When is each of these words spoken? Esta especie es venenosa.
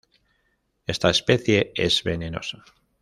Esta 0.87 1.11
especie 1.11 1.73
es 1.75 2.03
venenosa. 2.03 2.63